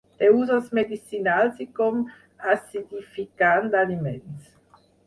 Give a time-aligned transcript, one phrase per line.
[0.19, 2.01] Té usos medicinals i com
[2.57, 4.53] acidificant d'aliments.